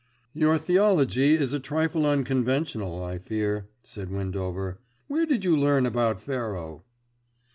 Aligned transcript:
"Your 0.33 0.57
theology 0.57 1.35
is 1.35 1.53
a 1.53 1.59
trifle 1.59 2.07
unconventional, 2.07 3.03
I 3.03 3.19
fear," 3.19 3.67
said 3.83 4.09
Windover. 4.09 4.79
"Where 5.05 5.27
did 5.27 5.45
you 5.45 5.55
learn 5.55 5.85
about 5.85 6.19
Pharaoh?" 6.19 6.83